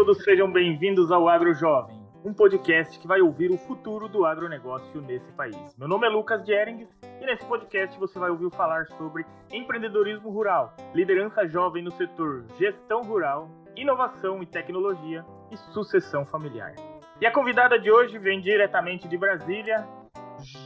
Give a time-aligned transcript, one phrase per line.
[0.00, 1.94] todos sejam bem-vindos ao Agro Jovem,
[2.24, 5.76] um podcast que vai ouvir o futuro do agronegócio nesse país.
[5.76, 6.88] Meu nome é Lucas Jerings
[7.20, 13.02] e nesse podcast você vai ouvir falar sobre empreendedorismo rural, liderança jovem no setor, gestão
[13.02, 16.74] rural, inovação e tecnologia e sucessão familiar.
[17.20, 19.86] E a convidada de hoje vem diretamente de Brasília,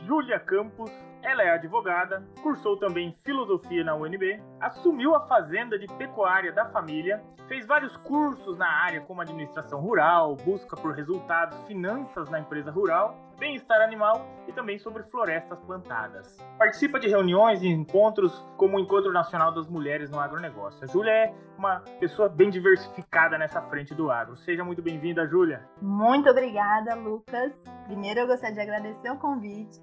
[0.06, 0.92] Júlia Campos,
[1.24, 7.24] ela é advogada, cursou também filosofia na UNB, assumiu a fazenda de pecuária da família,
[7.48, 13.18] fez vários cursos na área como administração rural, busca por resultados, finanças na empresa rural,
[13.38, 16.36] bem-estar animal e também sobre florestas plantadas.
[16.58, 20.84] Participa de reuniões e encontros como o Encontro Nacional das Mulheres no Agronegócio.
[20.84, 24.36] A Júlia é uma pessoa bem diversificada nessa frente do agro.
[24.36, 25.66] Seja muito bem-vinda, Júlia.
[25.80, 27.52] Muito obrigada, Lucas.
[27.86, 29.80] Primeiro eu gostaria de agradecer o convite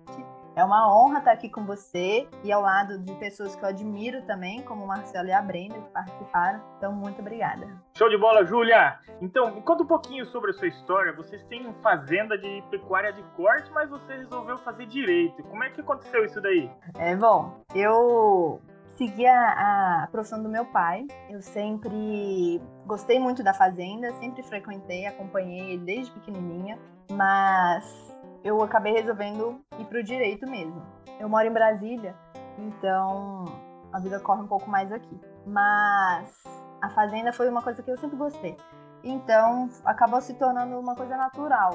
[0.56, 4.22] é uma honra estar aqui com você e ao lado de pessoas que eu admiro
[4.24, 6.62] também, como o Marcelo e a Brenda, que participaram.
[6.78, 7.68] Então, muito obrigada.
[7.98, 9.00] Show de bola, Júlia!
[9.22, 11.14] Então, me conta um pouquinho sobre a sua história.
[11.14, 15.42] Vocês têm fazenda de pecuária de corte, mas você resolveu fazer direito.
[15.44, 16.70] Como é que aconteceu isso daí?
[16.98, 18.60] É bom, eu
[18.98, 21.08] segui a, a, profissão do meu pai.
[21.30, 26.78] Eu sempre gostei muito da fazenda, sempre frequentei, acompanhei ele desde pequenininha,
[27.12, 28.11] mas
[28.44, 30.82] eu acabei resolvendo ir para o direito mesmo.
[31.20, 32.16] Eu moro em Brasília,
[32.58, 33.46] então
[33.94, 35.20] a vida corre um pouco mais aqui.
[35.46, 36.44] Mas
[36.82, 38.58] a fazenda foi uma coisa que eu sempre gostei.
[39.04, 41.72] Então acabou se tornando uma coisa natural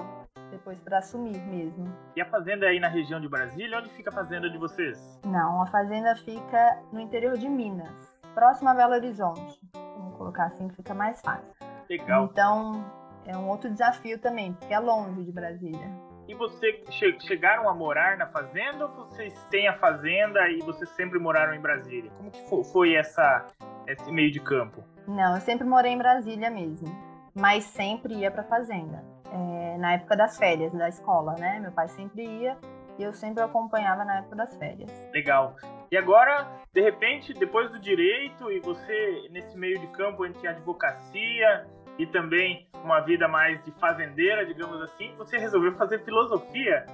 [0.51, 1.93] depois para assumir mesmo.
[2.15, 3.79] E a fazenda é aí na região de Brasília?
[3.79, 5.21] Onde fica a fazenda de vocês?
[5.25, 9.61] Não, a fazenda fica no interior de Minas, próximo a Belo Horizonte.
[9.75, 11.53] Vamos colocar assim que fica mais fácil.
[11.89, 12.25] Legal.
[12.27, 12.85] Então
[13.25, 15.91] é um outro desafio também, porque é longe de Brasília.
[16.29, 20.91] E você che chegaram a morar na fazenda ou vocês têm a fazenda e vocês
[20.91, 22.11] sempre moraram em Brasília?
[22.17, 23.47] Como que foi essa
[23.87, 24.83] esse meio de campo?
[25.07, 26.89] Não, eu sempre morei em Brasília mesmo,
[27.33, 29.05] mas sempre ia para fazenda.
[29.33, 31.61] É, na época das férias da escola, né?
[31.61, 32.57] Meu pai sempre ia
[32.99, 34.91] e eu sempre acompanhava na época das férias.
[35.13, 35.55] Legal.
[35.93, 40.51] E agora, de repente, depois do direito e você nesse meio de campo entre a
[40.51, 41.67] advocacia
[41.99, 46.87] e também uma vida mais de fazendeira, digamos assim, você resolveu fazer filosofia.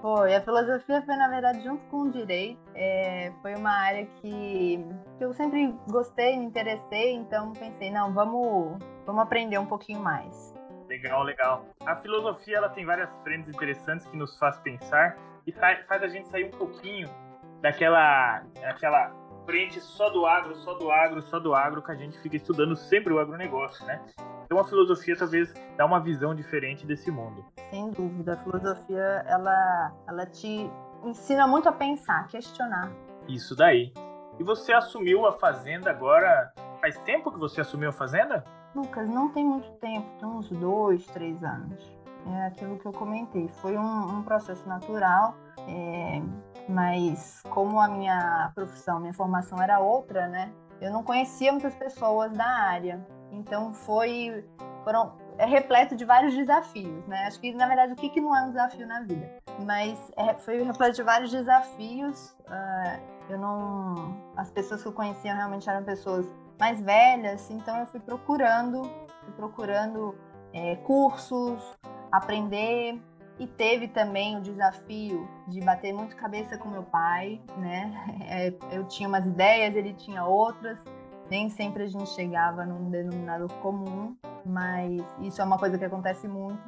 [0.00, 2.60] Foi, a filosofia foi, na verdade, junto com o direito.
[2.74, 4.84] É, foi uma área que,
[5.16, 10.54] que eu sempre gostei, me interessei, então pensei, não, vamos, vamos aprender um pouquinho mais.
[10.88, 11.66] Legal, legal.
[11.86, 16.08] A filosofia ela tem várias frentes interessantes que nos faz pensar e faz, faz a
[16.08, 17.08] gente sair um pouquinho
[17.62, 19.10] daquela, daquela
[19.44, 22.76] frente só do agro, só do agro, só do agro, que a gente fica estudando
[22.76, 24.00] sempre o agronegócio, né?
[24.44, 27.44] Então a filosofia talvez dá uma visão diferente desse mundo.
[27.70, 30.70] Sem dúvida, a filosofia ela, ela te
[31.04, 32.90] ensina muito a pensar, questionar.
[33.28, 33.92] Isso daí.
[34.38, 36.52] E você assumiu a fazenda agora?
[36.80, 38.44] Faz tempo que você assumiu a fazenda?
[38.74, 42.02] Lucas, não tem muito tempo, tem uns dois, três anos.
[42.26, 43.48] É aquilo que eu comentei.
[43.60, 45.36] Foi um, um processo natural.
[45.68, 46.22] É,
[46.68, 50.52] mas como a minha profissão, minha formação era outra, né?
[50.80, 53.04] Eu não conhecia muitas pessoas da área.
[53.30, 54.44] Então foi
[54.84, 57.24] foram é repleto de vários desafios, né?
[57.26, 59.30] Acho que na verdade o que, que não é um desafio na vida,
[59.64, 62.36] mas é, foi repleto de vários desafios.
[62.40, 66.26] Uh, eu não, as pessoas que eu conhecia realmente eram pessoas
[66.58, 68.82] mais velhas, então eu fui procurando,
[69.24, 70.14] fui procurando
[70.52, 71.76] é, cursos,
[72.10, 73.00] aprender
[73.42, 77.92] e teve também o desafio de bater muito cabeça com meu pai, né?
[78.24, 80.78] É, eu tinha umas ideias, ele tinha outras.
[81.28, 84.16] Nem sempre a gente chegava num denominador comum,
[84.46, 86.62] mas isso é uma coisa que acontece muito.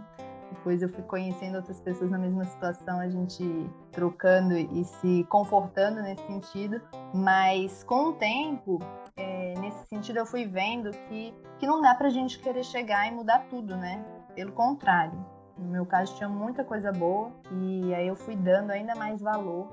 [0.50, 3.44] Depois eu fui conhecendo outras pessoas na mesma situação, a gente
[3.92, 6.80] trocando e se confortando nesse sentido.
[7.14, 8.80] Mas com o tempo,
[9.16, 13.12] é, nesse sentido, eu fui vendo que, que não dá pra gente querer chegar e
[13.12, 14.04] mudar tudo, né?
[14.34, 18.94] Pelo contrário, no meu caso, tinha muita coisa boa e aí eu fui dando ainda
[18.94, 19.68] mais valor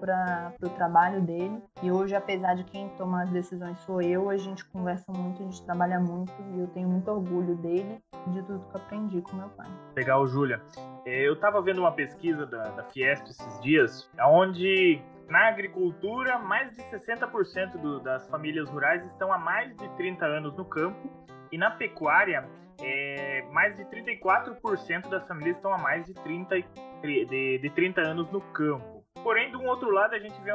[0.00, 1.62] para o trabalho dele.
[1.82, 5.44] E hoje, apesar de quem toma as decisões sou eu, a gente conversa muito, a
[5.46, 9.36] gente trabalha muito e eu tenho muito orgulho dele e de tudo que aprendi com
[9.36, 9.68] meu pai.
[9.96, 10.60] Legal, Júlia.
[11.04, 16.74] É, eu estava vendo uma pesquisa da, da Fiesp esses dias, onde na agricultura, mais
[16.74, 21.10] de 60% do, das famílias rurais estão há mais de 30 anos no campo
[21.50, 22.48] e na pecuária,
[22.80, 23.15] é,
[23.56, 26.56] mais de 34% das famílias estão há mais de 30,
[27.02, 29.02] de, de 30 anos no campo.
[29.22, 30.52] Porém, de um outro lado, a gente vê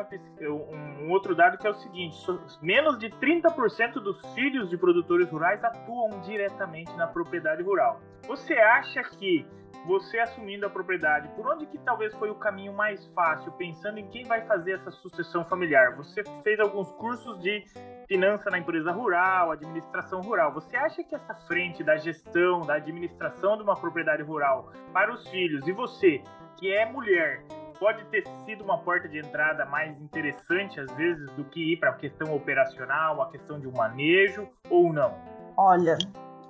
[0.47, 2.15] um, um outro dado que é o seguinte:
[2.61, 7.99] menos de 30% dos filhos de produtores rurais atuam diretamente na propriedade rural.
[8.27, 9.47] Você acha que
[9.87, 14.07] você assumindo a propriedade, por onde que talvez foi o caminho mais fácil, pensando em
[14.09, 15.95] quem vai fazer essa sucessão familiar?
[15.95, 17.63] Você fez alguns cursos de
[18.11, 20.51] finança na empresa rural, administração rural.
[20.51, 25.25] Você acha que essa frente da gestão, da administração de uma propriedade rural para os
[25.29, 26.21] filhos e você,
[26.57, 27.41] que é mulher,
[27.79, 31.91] pode ter sido uma porta de entrada mais interessante às vezes do que ir para
[31.91, 35.15] a questão operacional, a questão de um manejo ou não?
[35.55, 35.97] Olha,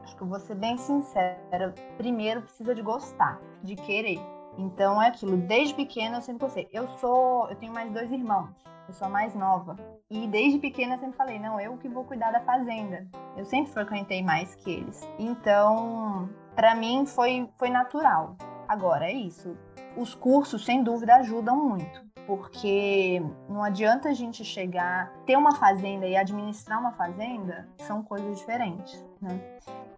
[0.02, 1.76] acho que vou ser bem sincera.
[1.96, 4.20] Primeiro precisa de gostar, de querer.
[4.58, 6.68] Então é aquilo, desde pequena eu sempre gostei.
[6.72, 8.50] Eu sou, eu tenho mais dois irmãos,
[8.88, 9.76] eu sou a mais nova.
[10.10, 13.08] E desde pequena eu sempre falei, não, eu que vou cuidar da fazenda.
[13.38, 15.08] Eu sempre frequentei mais que eles.
[15.18, 18.36] Então, para mim foi foi natural.
[18.68, 19.58] Agora é isso.
[19.98, 26.08] Os cursos, sem dúvida, ajudam muito, porque não adianta a gente chegar, ter uma fazenda
[26.08, 29.38] e administrar uma fazenda, são coisas diferentes, né?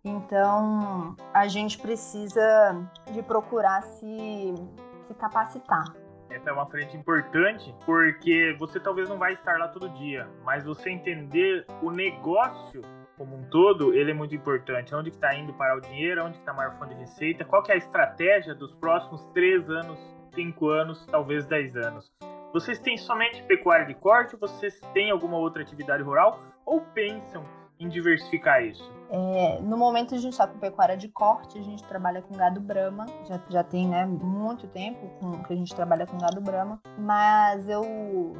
[0.05, 2.75] Então, a gente precisa
[3.09, 4.53] de procurar se,
[5.07, 5.85] se capacitar.
[6.29, 10.65] Essa é uma frente importante, porque você talvez não vai estar lá todo dia, mas
[10.65, 12.81] você entender o negócio
[13.17, 14.93] como um todo, ele é muito importante.
[14.93, 17.73] Onde está indo para o dinheiro, onde está a maior fonte de receita, qual é
[17.73, 19.99] a estratégia dos próximos três anos,
[20.33, 22.11] cinco anos, talvez dez anos.
[22.51, 27.45] Vocês têm somente pecuária de corte, vocês têm alguma outra atividade rural ou pensam
[27.85, 28.91] em diversificar isso?
[29.09, 32.59] É, no momento a gente está com pecuária de corte, a gente trabalha com gado
[32.59, 36.81] brama, já, já tem né, muito tempo com, que a gente trabalha com gado brama,
[36.97, 37.83] mas eu,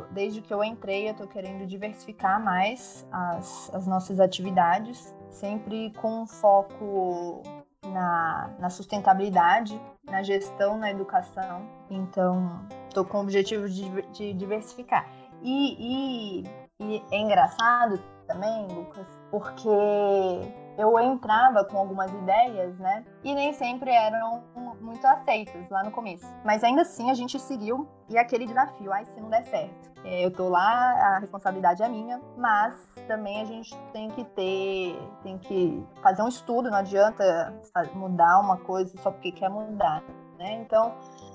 [0.09, 6.25] desde que eu entrei, eu estou querendo diversificar mais as, as nossas atividades, sempre com
[6.25, 7.43] foco
[7.85, 11.67] na, na sustentabilidade, na gestão, na educação.
[11.89, 15.07] Então, estou com o objetivo de, de diversificar.
[15.41, 16.43] E, e,
[16.79, 23.03] e é engraçado também, Lucas, porque eu entrava com algumas ideias, né?
[23.24, 24.44] E nem sempre eram
[24.80, 26.24] muito aceitas lá no começo.
[26.45, 29.91] Mas ainda assim a gente seguiu e aquele desafio, ai, se não der certo.
[30.06, 32.75] É, eu tô lá, a responsabilidade é minha, mas
[33.07, 37.51] também a gente tem que ter, tem que fazer um estudo, não adianta
[37.95, 40.03] mudar uma coisa só porque quer mudar,
[40.38, 40.62] né?
[40.62, 40.89] Então,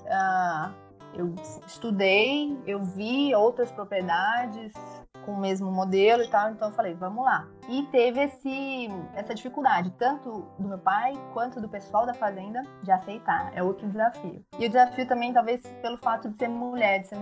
[0.05, 0.73] uh,
[1.13, 1.35] eu
[1.67, 4.71] estudei, eu vi outras propriedades,
[5.25, 7.47] com o mesmo modelo e tal, então eu falei, vamos lá.
[7.67, 12.91] E teve esse, essa dificuldade, tanto do meu pai quanto do pessoal da fazenda, de
[12.91, 13.51] aceitar.
[13.55, 14.43] É outro desafio.
[14.57, 17.17] E o desafio também, talvez, pelo fato de ser mulher, de ser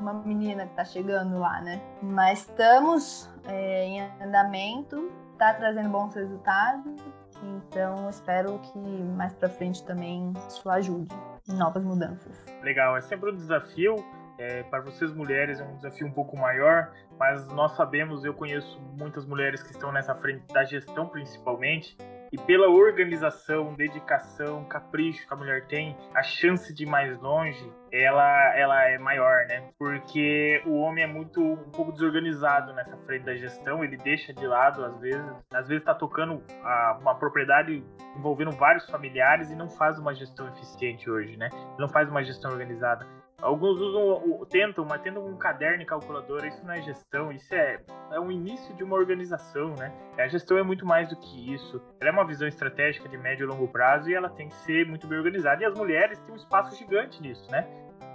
[0.00, 1.80] uma menina que tá chegando lá, né?
[2.02, 6.94] Mas estamos é, em andamento, tá trazendo bons resultados,
[7.42, 11.14] então espero que mais para frente também isso ajude
[11.48, 12.44] novas mudanças.
[12.62, 13.96] Legal, é sempre um desafio
[14.42, 18.80] é, para vocês mulheres é um desafio um pouco maior, mas nós sabemos, eu conheço
[18.98, 21.96] muitas mulheres que estão nessa frente da gestão principalmente,
[22.32, 27.72] e pela organização, dedicação, capricho que a mulher tem, a chance de ir mais longe,
[27.92, 29.70] ela, ela é maior, né?
[29.78, 34.46] Porque o homem é muito um pouco desorganizado nessa frente da gestão, ele deixa de
[34.46, 35.22] lado às vezes,
[35.52, 37.84] às vezes está tocando a, uma propriedade
[38.16, 41.50] envolvendo vários familiares e não faz uma gestão eficiente hoje, né?
[41.78, 43.06] Não faz uma gestão organizada.
[43.42, 47.80] Alguns usam, tentam, mas tentam um caderno e calculadora, isso não é gestão, isso é,
[48.12, 49.92] é um início de uma organização, né?
[50.16, 51.82] A gestão é muito mais do que isso.
[52.00, 54.86] Ela é uma visão estratégica de médio e longo prazo e ela tem que ser
[54.86, 55.60] muito bem organizada.
[55.60, 57.66] E as mulheres têm um espaço gigante nisso, né?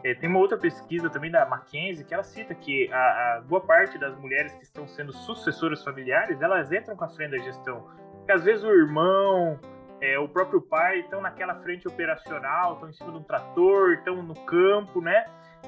[0.02, 3.60] É, tem uma outra pesquisa também da Mackenzie que ela cita que a, a, boa
[3.60, 7.86] parte das mulheres que estão sendo sucessoras familiares, elas entram com a frente da gestão.
[8.18, 9.60] Porque às vezes o irmão,
[10.02, 14.22] é, o próprio pai estão naquela frente operacional, estão em cima de um trator, estão
[14.22, 15.26] no campo, né?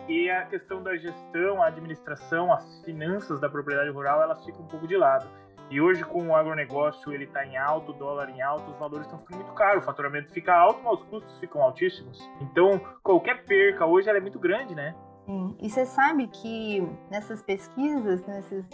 [0.07, 4.67] E a questão da gestão, a administração, as finanças da propriedade rural, elas ficam um
[4.67, 5.27] pouco de lado.
[5.69, 9.05] E hoje, com o agronegócio ele está em alto, o dólar em alto, os valores
[9.05, 12.19] estão ficando muito caros, o faturamento fica alto, mas os custos ficam altíssimos.
[12.41, 14.95] Então, qualquer perca hoje é muito grande, né?
[15.27, 15.55] Sim.
[15.61, 16.81] E você sabe que
[17.11, 18.67] nessas pesquisas, nesses,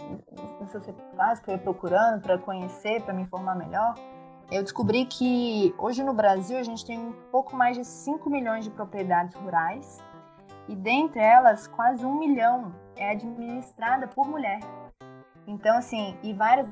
[0.58, 3.94] nessas resultados que eu ia procurando para conhecer, para me informar melhor,
[4.50, 8.64] eu descobri que hoje no Brasil a gente tem um pouco mais de 5 milhões
[8.64, 10.02] de propriedades rurais
[10.68, 14.60] e dentre elas quase um milhão é administrada por mulher.
[15.46, 16.68] Então, assim, e várias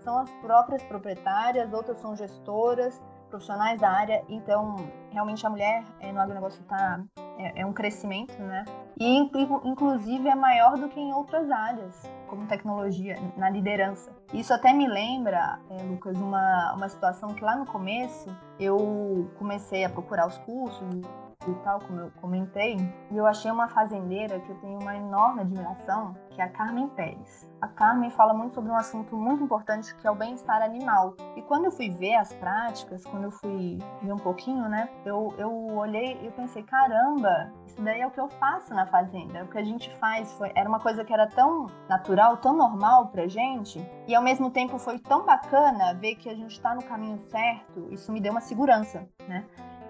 [0.00, 4.22] são as próprias proprietárias, outras são gestoras, profissionais da área.
[4.28, 4.76] Então,
[5.10, 7.00] realmente a mulher é, no agronegócio está
[7.38, 8.64] é, é, um crescimento, né?
[8.98, 9.16] E
[9.64, 14.12] inclusive é maior do que em outras áreas, como tecnologia, na liderança.
[14.32, 19.84] Isso até me lembra, é, Lucas, uma, uma situação que lá no começo eu comecei
[19.84, 21.02] a procurar os cursos
[21.50, 22.76] e tal, como eu comentei,
[23.10, 26.88] e eu achei uma fazendeira que eu tenho uma enorme admiração, que é a Carmen
[26.88, 27.50] Pérez.
[27.60, 31.14] A Carmen fala muito sobre um assunto muito importante que é o bem-estar animal.
[31.36, 35.34] E quando eu fui ver as práticas, quando eu fui ver um pouquinho, né, eu,
[35.38, 39.42] eu olhei e pensei, caramba, isso daí é o que eu faço na fazenda, é
[39.42, 40.32] o que a gente faz.
[40.34, 44.50] Foi, era uma coisa que era tão natural, tão normal pra gente, e ao mesmo
[44.50, 47.88] tempo foi tão bacana ver que a gente está no caminho certo.
[47.90, 49.44] Isso me deu uma segurança, né?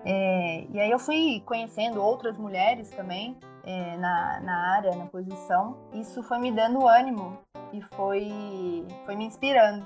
[0.05, 5.79] É, e aí eu fui conhecendo outras mulheres também é, na, na área, na posição.
[5.93, 7.39] Isso foi me dando ânimo
[7.73, 9.85] e foi, foi me inspirando.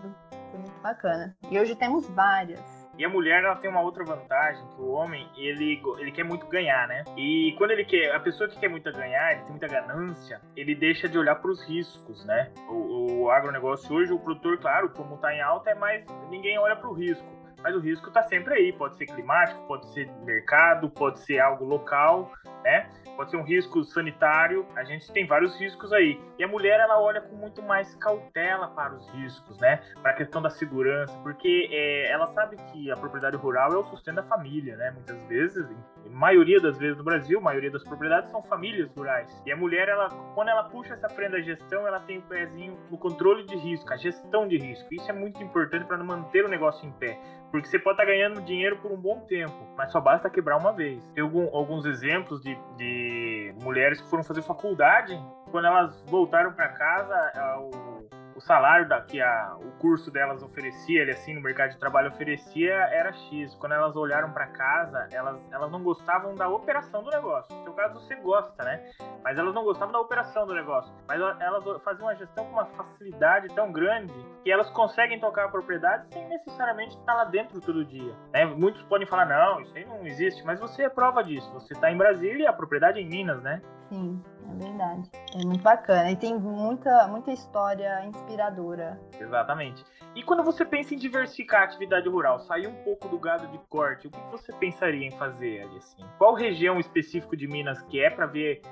[0.50, 1.36] Foi muito bacana.
[1.50, 2.78] E hoje temos várias.
[2.98, 6.48] E a mulher, ela tem uma outra vantagem, que o homem, ele, ele quer muito
[6.48, 7.04] ganhar, né?
[7.16, 10.74] E quando ele quer, a pessoa que quer muito ganhar, ele tem muita ganância, ele
[10.74, 12.50] deixa de olhar para os riscos, né?
[12.68, 16.74] O, o agronegócio hoje, o produtor, claro, como está em alta, é mais, ninguém olha
[16.74, 18.72] para o risco mas o risco está sempre aí.
[18.72, 22.32] Pode ser climático, pode ser mercado, pode ser algo local,
[22.68, 22.86] né?
[23.16, 24.64] Pode ser um risco sanitário.
[24.76, 26.20] A gente tem vários riscos aí.
[26.38, 29.80] E a mulher ela olha com muito mais cautela para os riscos, né?
[30.02, 33.84] Para a questão da segurança, porque é, ela sabe que a propriedade rural é o
[33.84, 34.92] sustento da família, né?
[34.92, 35.66] Muitas vezes,
[36.06, 39.42] a maioria das vezes no Brasil, a maioria das propriedades são famílias rurais.
[39.44, 42.78] E a mulher, ela, quando ela puxa essa frente da gestão, ela tem o pezinho
[42.90, 44.86] no controle de risco, a gestão de risco.
[44.92, 47.18] Isso é muito importante para manter o negócio em pé.
[47.50, 50.58] Porque você pode estar tá ganhando dinheiro por um bom tempo, mas só basta quebrar
[50.58, 51.06] uma vez.
[51.14, 55.18] Tem algum, alguns exemplos de, de mulheres que foram fazer faculdade,
[55.50, 61.02] quando elas voltaram para casa, o o salário da, que a, o curso delas oferecia,
[61.02, 63.52] ele assim, no mercado de trabalho oferecia, era X.
[63.56, 67.52] Quando elas olharam para casa, elas, elas não gostavam da operação do negócio.
[67.56, 68.90] No seu caso, você gosta, né?
[69.24, 70.94] Mas elas não gostavam da operação do negócio.
[71.08, 74.14] Mas elas faziam uma gestão com uma facilidade tão grande
[74.44, 78.14] que elas conseguem tocar a propriedade sem necessariamente estar lá dentro todo dia.
[78.32, 78.44] Né?
[78.44, 81.52] Muitos podem falar, não, isso aí não existe, mas você é prova disso.
[81.54, 83.60] Você está em Brasília e a propriedade é em Minas, né?
[83.88, 85.10] Sim, é verdade.
[85.34, 86.10] É muito bacana.
[86.10, 88.98] E tem muita, muita história inspiradora.
[89.18, 89.84] Exatamente.
[90.14, 93.58] E quando você pensa em diversificar a atividade rural, sair um pouco do gado de
[93.68, 96.04] corte, o que você pensaria em fazer ali assim?
[96.16, 98.62] Qual região específico de Minas que é para ver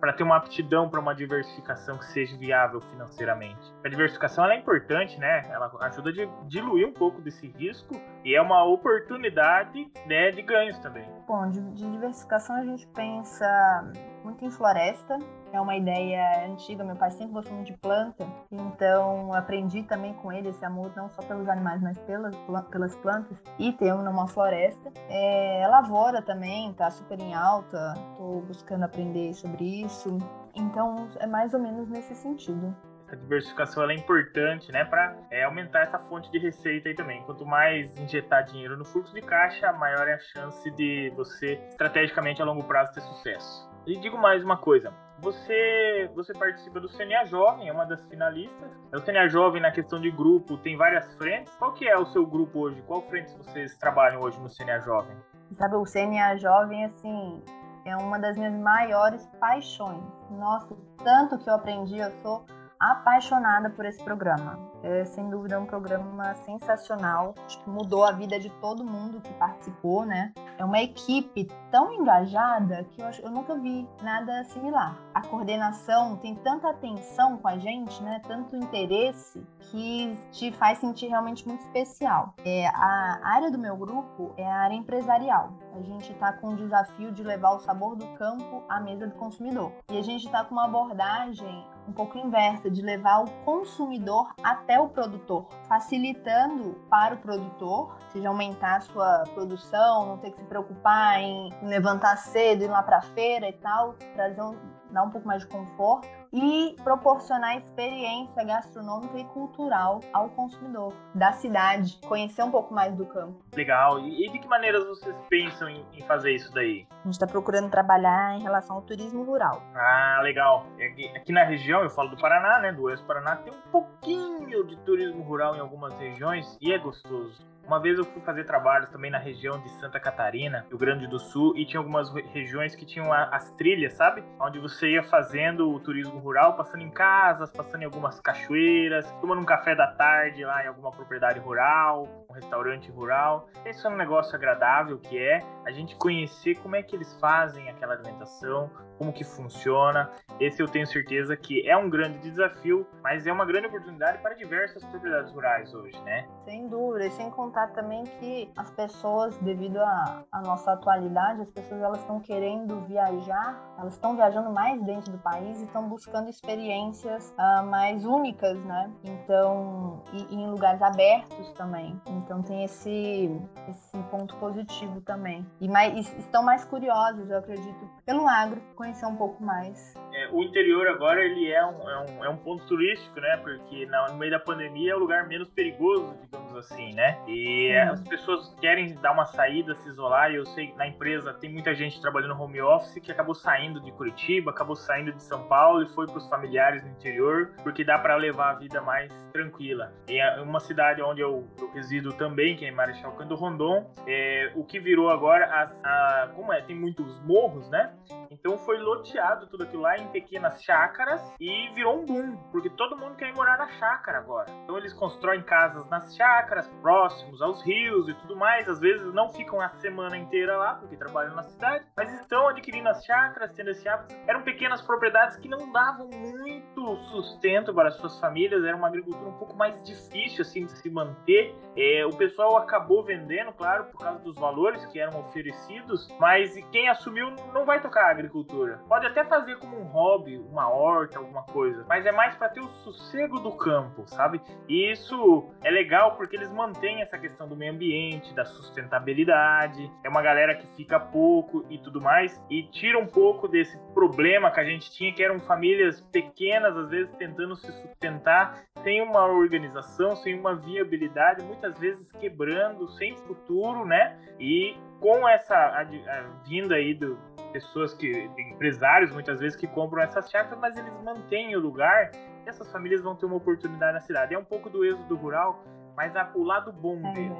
[0.00, 3.74] para ter uma aptidão para uma diversificação que seja viável financeiramente.
[3.84, 5.46] A diversificação é importante, né?
[5.50, 10.78] Ela ajuda a diluir um pouco desse risco e é uma oportunidade né, de ganhos
[10.78, 11.06] também.
[11.26, 13.92] Bom, de, de diversificação a gente pensa
[14.24, 15.18] muito em floresta,
[15.52, 16.84] é uma ideia antiga.
[16.84, 21.08] Meu pai sempre gostou muito de planta, então aprendi também com ele esse amor não
[21.10, 22.34] só pelos animais, mas pelas,
[22.70, 23.36] pelas plantas.
[23.58, 24.92] E tem uma floresta.
[25.08, 27.94] É, lavoura também tá super em alta.
[28.12, 30.18] Estou buscando aprender sobre isso.
[30.54, 32.74] Então é mais ou menos nesse sentido
[33.10, 37.22] a diversificação é importante, né, para é, aumentar essa fonte de receita aí também.
[37.22, 42.42] Quanto mais injetar dinheiro no fluxo de caixa, maior é a chance de você estrategicamente
[42.42, 43.68] a longo prazo ter sucesso.
[43.88, 48.70] E digo mais uma coisa, você, você participa do CNA Jovem, é uma das finalistas.
[48.92, 51.56] O CNA Jovem, na questão de grupo, tem várias frentes.
[51.56, 52.82] Qual que é o seu grupo hoje?
[52.82, 55.16] Qual frente vocês trabalham hoje no CNA Jovem?
[55.56, 57.42] Sabe, o CNA Jovem, assim,
[57.86, 60.04] é uma das minhas maiores paixões.
[60.32, 62.44] Nossa, tanto que eu aprendi, eu sou
[62.78, 64.58] apaixonada por esse programa.
[64.82, 69.32] É sem dúvida um programa sensacional, acho que mudou a vida de todo mundo que
[69.34, 70.32] participou, né?
[70.56, 74.96] É uma equipe tão engajada que eu, eu nunca vi nada similar.
[75.12, 78.20] A coordenação tem tanta atenção com a gente, né?
[78.26, 82.34] Tanto interesse que te faz sentir realmente muito especial.
[82.44, 85.52] É, a área do meu grupo é a área empresarial.
[85.74, 89.14] A gente está com o desafio de levar o sabor do campo à mesa do
[89.16, 89.72] consumidor.
[89.90, 94.78] E a gente está com uma abordagem um pouco inversa, de levar o consumidor até
[94.78, 100.44] o produtor, facilitando para o produtor, seja aumentar a sua produção, não ter que se
[100.44, 104.56] preocupar em levantar cedo, ir lá para a feira e tal, trazer um,
[104.90, 111.32] dar um pouco mais de conforto e proporcionar experiência gastronômica e cultural ao consumidor da
[111.32, 113.42] cidade, conhecer um pouco mais do campo.
[113.54, 114.00] Legal.
[114.00, 116.86] E de que maneiras vocês pensam em, fazer isso daí?
[116.90, 119.62] A gente está procurando trabalhar em relação ao turismo rural.
[119.74, 120.66] Ah, legal.
[120.74, 122.72] Aqui, aqui na região, eu falo do Paraná, né?
[122.72, 126.78] Do Oeste do Paraná, tem um pouquinho de turismo rural em algumas regiões e é
[126.78, 127.46] gostoso.
[127.68, 131.18] Uma vez eu fui fazer trabalhos também na região de Santa Catarina, Rio Grande do
[131.18, 134.24] Sul, e tinha algumas regiões que tinham as trilhas, sabe?
[134.40, 139.42] Onde você ia fazendo o turismo rural, passando em casas, passando em algumas cachoeiras, tomando
[139.42, 143.50] um café da tarde lá em alguma propriedade rural, um restaurante rural.
[143.66, 147.68] Esse é um negócio agradável que é a gente conhecer como é que eles fazem
[147.68, 150.10] aquela alimentação, como que funciona.
[150.40, 154.34] Esse eu tenho certeza que é um grande desafio, mas é uma grande oportunidade para
[154.34, 156.26] diversas propriedades rurais hoje, né?
[156.44, 161.80] Sem dúvida, e sem contar também que as pessoas, devido à nossa atualidade, as pessoas
[161.80, 167.34] elas estão querendo viajar, elas estão viajando mais dentro do país e estão buscando experiências
[167.38, 168.90] uh, mais únicas, né?
[169.04, 172.00] Então, e, e, em lugares abertos também.
[172.06, 173.30] Então tem esse,
[173.68, 175.46] esse ponto positivo também.
[175.60, 179.94] E, mais, estão mais curiosos, eu acredito, pelo agro, conhecer um pouco mais.
[180.12, 183.36] É, o interior agora ele é um, é um, é um ponto turístico, né?
[183.38, 187.18] Porque no meio da pandemia é o lugar menos perigoso, digamos assim, né?
[187.26, 190.30] E as pessoas querem dar uma saída, se isolar.
[190.30, 193.80] E eu sei que na empresa tem muita gente trabalhando home office que acabou saindo
[193.80, 197.84] de Curitiba, acabou saindo de São Paulo e foi para os familiares no interior, porque
[197.84, 199.92] dá para levar a vida mais tranquila.
[200.08, 204.52] Em uma cidade onde eu, eu resido também, que é em Marechal Cândido Rondon, é,
[204.54, 207.92] o que virou agora, a, a, como é, tem muitos morros, né?
[208.30, 212.96] Então foi loteado tudo aquilo lá em pequenas chácaras e virou um boom, porque todo
[212.96, 214.50] mundo quer ir morar na chácara agora.
[214.64, 216.47] Então eles constroem casas nas chácaras,
[216.80, 218.68] próximos aos rios e tudo mais.
[218.68, 222.88] Às vezes não ficam a semana inteira lá, porque trabalham na cidade, mas estão adquirindo
[222.88, 224.14] as chácaras, tendo esse hábito.
[224.26, 229.28] Eram pequenas propriedades que não davam muito sustento para as suas famílias, era uma agricultura
[229.28, 231.54] um pouco mais difícil assim de se manter.
[231.76, 236.88] É, o pessoal acabou vendendo, claro, por causa dos valores que eram oferecidos, mas quem
[236.88, 238.80] assumiu não vai tocar a agricultura.
[238.88, 242.60] Pode até fazer como um hobby, uma horta, alguma coisa, mas é mais para ter
[242.60, 244.40] o sossego do campo, sabe?
[244.68, 249.90] E isso é legal porque eles mantêm essa questão do meio ambiente, da sustentabilidade.
[250.04, 254.50] É uma galera que fica pouco e tudo mais e tira um pouco desse problema
[254.50, 259.26] que a gente tinha, que eram famílias pequenas, às vezes tentando se sustentar sem uma
[259.26, 264.16] organização, sem uma viabilidade, muitas vezes quebrando, sem futuro, né?
[264.38, 267.18] E com essa a, a vinda aí do
[267.52, 272.10] pessoas que empresários muitas vezes que compram essas chácaras, mas eles mantêm o lugar
[272.44, 274.34] e essas famílias vão ter uma oportunidade na cidade.
[274.34, 275.64] É um pouco do êxodo rural,
[275.98, 277.34] mas a, o lado bom é, dele.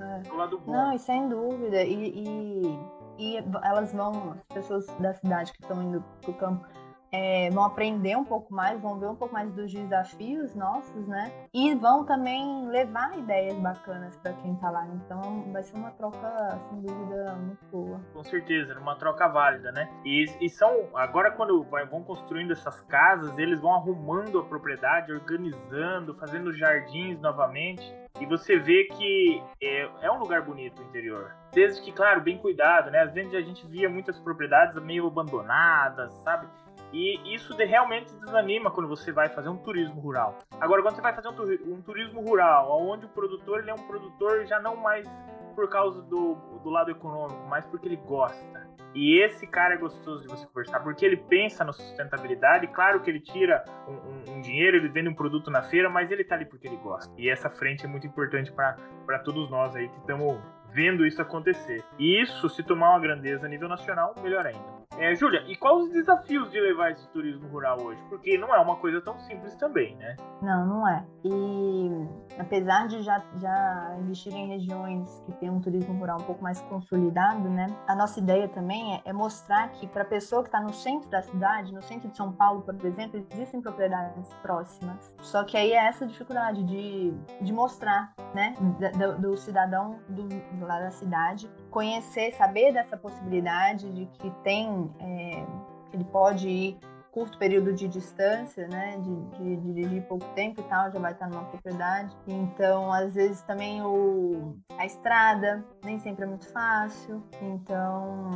[0.00, 0.32] É.
[0.32, 0.72] O lado bom.
[0.72, 1.82] Não, e sem dúvida.
[1.82, 2.78] E, e,
[3.18, 6.66] e elas vão, as pessoas da cidade que estão indo pro campo,
[7.10, 11.32] é, vão aprender um pouco mais, vão ver um pouco mais dos desafios nossos, né?
[11.52, 14.86] E vão também levar ideias bacanas para quem tá lá.
[14.88, 18.00] Então vai ser uma troca, sem dúvida, muito boa.
[18.12, 19.88] Com certeza, uma troca válida, né?
[20.04, 26.14] E, e são, agora quando vão construindo essas casas, eles vão arrumando a propriedade, organizando,
[26.14, 27.96] fazendo jardins novamente.
[28.20, 31.34] E você vê que é, é um lugar bonito o interior.
[31.52, 33.00] Desde que, claro, bem cuidado, né?
[33.00, 36.46] Às vezes a gente via muitas propriedades meio abandonadas, sabe?
[36.92, 40.38] E isso realmente desanima quando você vai fazer um turismo rural.
[40.60, 44.46] Agora, quando você vai fazer um, turismo rural, onde o produtor ele é um produtor
[44.46, 45.06] já não mais
[45.54, 48.68] por causa do, do lado econômico, mas porque ele gosta.
[48.94, 52.66] E esse cara é gostoso de você conversar, porque ele pensa na sustentabilidade.
[52.68, 56.10] Claro que ele tira um, um, um dinheiro, ele vende um produto na feira, mas
[56.10, 57.12] ele tá ali porque ele gosta.
[57.18, 60.38] E essa frente é muito importante para todos nós aí que estamos
[60.72, 61.84] vendo isso acontecer.
[61.98, 64.77] E isso, se tomar uma grandeza a nível nacional, melhor ainda.
[64.98, 68.00] É, Júlia, e quais os desafios de levar esse turismo rural hoje?
[68.08, 70.16] Porque não é uma coisa tão simples também, né?
[70.42, 71.04] Não, não é.
[71.24, 71.88] E
[72.36, 76.60] apesar de já, já investir em regiões que tem um turismo rural um pouco mais
[76.62, 77.68] consolidado, né?
[77.86, 81.08] A nossa ideia também é, é mostrar que para a pessoa que está no centro
[81.08, 85.12] da cidade, no centro de São Paulo, por exemplo, existem propriedades próximas.
[85.20, 88.54] Só que aí é essa dificuldade de, de mostrar, né?
[88.98, 94.90] Do, do cidadão do, do lado da cidade conhecer, saber dessa possibilidade de que tem,
[95.00, 95.44] é,
[95.92, 96.78] ele pode ir
[97.18, 101.44] curto período de distância, né, de, dirigir pouco tempo e tal, já vai estar numa
[101.46, 102.16] propriedade.
[102.26, 108.30] Então, às vezes também o, a estrada nem sempre é muito fácil, então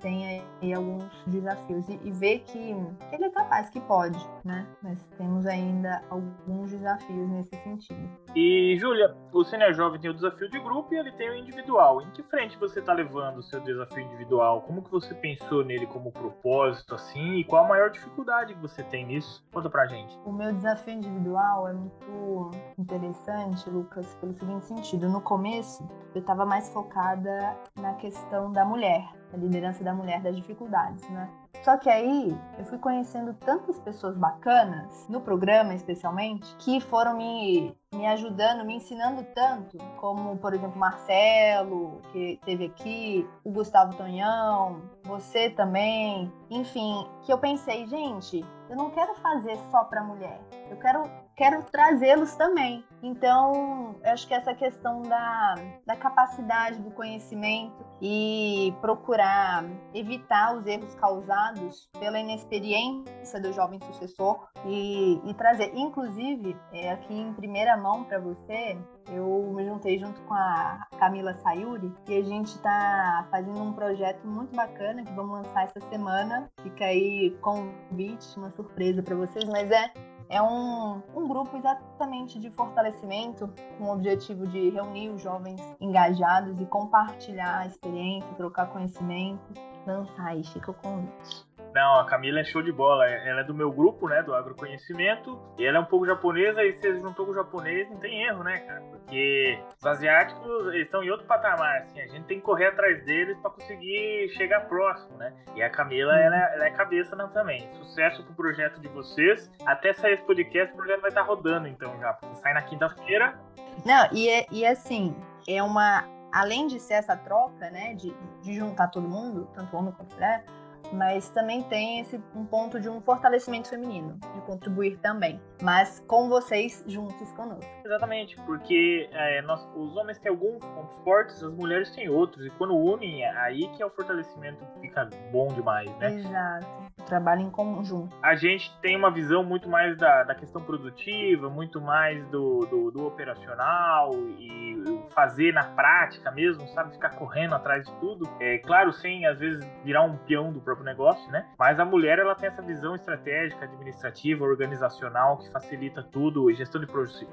[0.00, 2.76] tem aí alguns desafios e, e ver que
[3.10, 8.25] ele é capaz, que pode, né, mas temos ainda alguns desafios nesse sentido.
[8.36, 12.02] E, Júlia, o Sênior Jovem tem o desafio de grupo e ele tem o individual.
[12.02, 14.60] Em que frente você está levando o seu desafio individual?
[14.60, 18.82] Como que você pensou nele como propósito, assim, e qual a maior dificuldade que você
[18.82, 19.42] tem nisso?
[19.50, 20.18] Conta pra gente.
[20.26, 25.08] O meu desafio individual é muito interessante, Lucas, pelo seguinte sentido.
[25.08, 30.36] No começo, eu estava mais focada na questão da mulher, da liderança da mulher, das
[30.36, 31.26] dificuldades, né?
[31.62, 37.76] Só que aí eu fui conhecendo tantas pessoas bacanas, no programa especialmente, que foram me,
[37.92, 44.82] me ajudando, me ensinando tanto, como, por exemplo, Marcelo, que esteve aqui, o Gustavo Tonhão,
[45.04, 50.40] você também, enfim, que eu pensei, gente, eu não quero fazer só para mulher,
[50.70, 52.82] eu quero quero trazê-los também.
[53.02, 60.66] Então, eu acho que essa questão da, da capacidade do conhecimento e procurar evitar os
[60.66, 67.76] erros causados pela inexperiência do jovem sucessor e, e trazer, inclusive, é, aqui em primeira
[67.76, 68.78] mão para você,
[69.12, 74.26] eu me juntei junto com a Camila Sayuri e a gente está fazendo um projeto
[74.26, 76.50] muito bacana que vamos lançar essa semana.
[76.62, 79.92] Fica aí convite, uma surpresa para vocês, mas é
[80.28, 86.60] é um, um grupo exatamente de fortalecimento com o objetivo de reunir os jovens engajados
[86.60, 89.42] e compartilhar a experiência, trocar conhecimento,
[89.86, 91.46] lançar aí, fica o convite.
[91.76, 93.06] Não, a Camila é show de bola.
[93.06, 95.38] Ela é do meu grupo, né, do agroconhecimento.
[95.58, 98.42] E ela é um pouco japonesa e se juntou com o japonês, não tem erro,
[98.42, 98.80] né, cara?
[98.80, 102.00] Porque os asiáticos estão em outro patamar, assim.
[102.00, 105.34] A gente tem que correr atrás deles para conseguir chegar próximo, né?
[105.54, 107.70] E a Camila, ela, ela é cabeça não, também.
[107.74, 109.52] Sucesso pro projeto de vocês.
[109.66, 112.14] Até sair esse podcast, o projeto vai estar tá rodando, então, já.
[112.14, 113.38] Porque sai na quinta-feira.
[113.84, 115.14] Não, e, é, e assim,
[115.46, 116.04] é uma...
[116.32, 120.42] Além de ser essa troca, né, de, de juntar todo mundo, tanto homem quanto mulher,
[120.92, 126.28] mas também tem esse um ponto de um fortalecimento feminino, de contribuir também, mas com
[126.28, 127.70] vocês juntos conosco.
[127.84, 132.50] Exatamente, porque é, nós, os homens têm alguns pontos fortes, as mulheres têm outros, e
[132.50, 136.14] quando unem, é aí que é o fortalecimento fica bom demais, né?
[136.14, 136.66] Exato,
[137.06, 138.16] trabalho em conjunto.
[138.22, 142.90] A gente tem uma visão muito mais da, da questão produtiva, muito mais do, do,
[142.90, 146.92] do operacional e fazer na prática mesmo, sabe?
[146.92, 148.28] Ficar correndo atrás de tudo.
[148.40, 151.46] É claro, sem às vezes virar um peão do próprio negócio, né?
[151.58, 156.86] Mas a mulher ela tem essa visão estratégica, administrativa, organizacional que facilita tudo, gestão de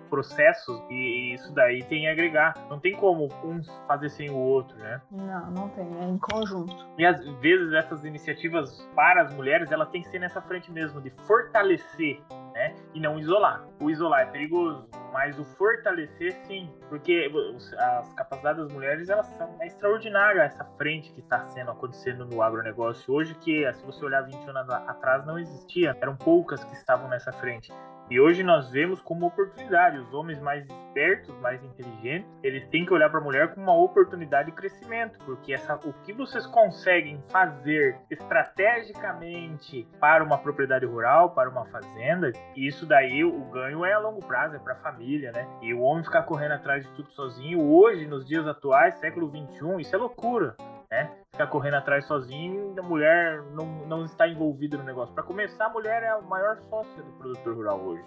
[0.09, 2.53] processos e isso daí tem a agregar.
[2.69, 5.01] Não tem como um fazer sem o outro, né?
[5.11, 6.87] Não, não tem, é em conjunto.
[6.97, 11.01] E às vezes essas iniciativas para as mulheres, ela tem que ser nessa frente mesmo
[11.01, 12.21] de fortalecer
[12.53, 12.75] né?
[12.93, 13.65] E não isolar.
[13.79, 17.27] O isolar é perigoso, mas o fortalecer sim, porque
[17.75, 23.11] as capacidades das mulheres elas são é essa frente que está sendo acontecendo no agronegócio
[23.11, 27.31] hoje que se você olhar 20 anos atrás não existia, eram poucas que estavam nessa
[27.33, 27.73] frente.
[28.13, 29.97] E hoje nós vemos como oportunidade.
[29.97, 33.75] Os homens mais espertos, mais inteligentes, eles têm que olhar para a mulher como uma
[33.75, 41.31] oportunidade de crescimento, porque essa, o que vocês conseguem fazer estrategicamente para uma propriedade rural,
[41.31, 45.31] para uma fazenda, isso daí o ganho é a longo prazo, é para a família,
[45.31, 45.47] né?
[45.63, 49.79] E o homem ficar correndo atrás de tudo sozinho, hoje, nos dias atuais, século 21,
[49.79, 50.55] isso é loucura
[50.93, 51.09] né?
[51.31, 55.13] Ficar correndo atrás sozinho, a mulher não, não está envolvida no negócio.
[55.15, 58.05] Para começar, a mulher é a maior sócia do produtor rural hoje,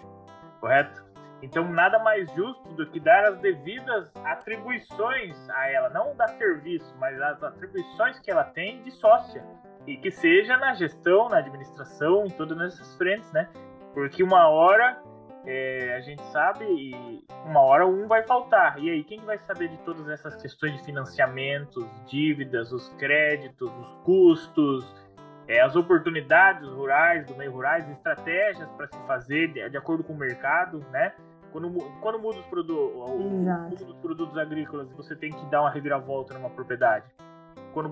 [0.61, 1.05] correto?
[1.41, 6.95] Então, nada mais justo do que dar as devidas atribuições a ela, não dar serviço,
[6.97, 9.43] mas as atribuições que ela tem de sócia.
[9.85, 13.49] E que seja na gestão, na administração, em todas essas frentes, né?
[13.93, 14.97] Porque uma hora
[15.47, 18.77] é, a gente sabe e uma hora um vai faltar.
[18.79, 23.93] E aí, quem vai saber de todas essas questões de financiamentos, dívidas, os créditos, os
[24.03, 24.93] custos,
[25.47, 30.11] é, as oportunidades rurais, do meio rurais, estratégias para se fazer de, de, acordo com
[30.11, 31.13] o mercado, né?
[31.53, 33.01] Quando, quando muda os, produ
[33.71, 37.05] os produtos agrícolas, você tem que dar uma reviravolta numa propriedade.
[37.73, 37.89] Quando,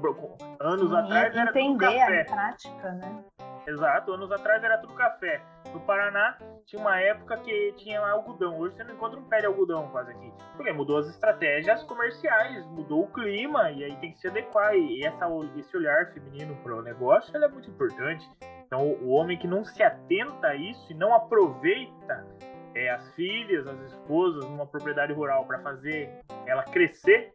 [0.60, 2.22] anos e atrás era café.
[2.22, 3.24] a prática, né?
[3.68, 5.42] Exato, anos atrás era tudo café.
[5.74, 8.60] No Paraná tinha uma época que tinha algodão.
[8.60, 10.32] Hoje você não encontra um pé de algodão quase aqui.
[10.56, 14.76] Porque mudou as estratégias comerciais, mudou o clima e aí tem que se adequar.
[14.76, 15.26] E essa,
[15.58, 18.30] esse olhar feminino para o negócio é muito importante.
[18.66, 22.26] Então o homem que não se atenta a isso e não aproveita
[22.76, 27.34] é, as filhas, as esposas numa propriedade rural para fazer ela crescer,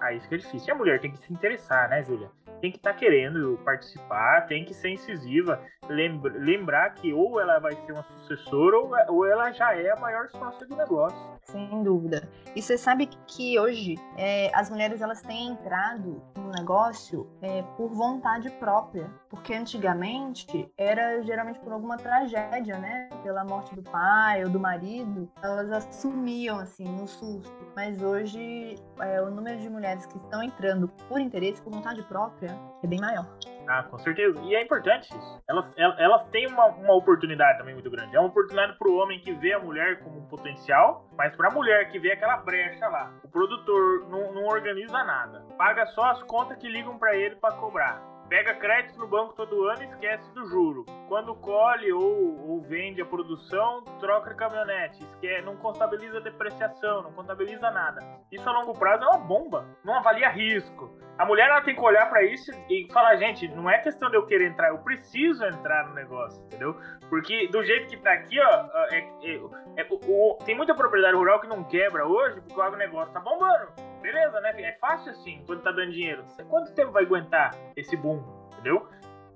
[0.00, 0.68] aí fica difícil.
[0.68, 2.30] E a mulher tem que se interessar, né, Júlia?
[2.60, 7.58] Tem que estar tá querendo participar, tem que ser incisiva, lembra, lembrar que ou ela
[7.58, 11.39] vai ser uma sucessora ou, ou ela já é a maior sócia do negócio.
[11.50, 12.28] Sem dúvida.
[12.54, 17.88] E você sabe que hoje é, as mulheres elas têm entrado no negócio é, por
[17.90, 23.08] vontade própria, porque antigamente era geralmente por alguma tragédia, né?
[23.22, 27.50] Pela morte do pai ou do marido, elas assumiam assim no susto.
[27.74, 32.56] Mas hoje é, o número de mulheres que estão entrando por interesse, por vontade própria
[32.82, 33.26] é bem maior.
[33.72, 34.36] Ah, com certeza.
[34.42, 35.42] E é importante isso.
[35.48, 38.16] Elas, elas têm uma, uma oportunidade também muito grande.
[38.16, 41.46] É uma oportunidade para o homem que vê a mulher como um potencial, mas para
[41.46, 43.12] a mulher que vê aquela brecha lá.
[43.22, 45.44] O produtor não, não organiza nada.
[45.56, 48.09] Paga só as contas que ligam para ele para cobrar.
[48.30, 50.86] Pega crédito no banco todo ano e esquece do juro.
[51.08, 57.12] Quando colhe ou, ou vende a produção, troca de caminhonete, esquece, não contabiliza depreciação, não
[57.12, 58.00] contabiliza nada.
[58.30, 60.96] Isso a longo prazo é uma bomba, não avalia risco.
[61.18, 64.16] A mulher ela tem que olhar para isso e falar, gente, não é questão de
[64.16, 66.74] eu querer entrar, eu preciso entrar no negócio, entendeu?
[67.10, 69.40] Porque do jeito que tá aqui, ó, é, é,
[69.76, 73.89] é, o, tem muita propriedade rural que não quebra hoje porque o agronegócio tá bombando.
[74.10, 74.62] Beleza, né?
[74.62, 76.24] É fácil assim, quando tá dando dinheiro.
[76.48, 78.20] Quanto tempo vai aguentar esse boom,
[78.52, 78.88] entendeu?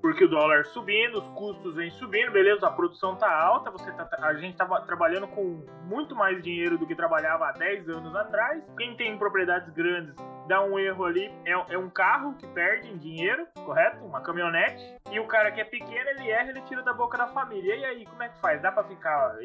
[0.03, 4.07] Porque o dólar subindo, os custos vêm subindo, beleza, a produção tá alta, você tá,
[4.19, 8.63] a gente tava trabalhando com muito mais dinheiro do que trabalhava há 10 anos atrás.
[8.77, 10.15] Quem tem propriedades grandes
[10.47, 14.05] dá um erro ali, é, é um carro que perde em dinheiro, correto?
[14.05, 14.95] Uma caminhonete.
[15.11, 17.75] E o cara que é pequeno, ele erra, ele tira da boca da família.
[17.75, 18.61] E aí, como é que faz?
[18.61, 19.37] Dá pra ficar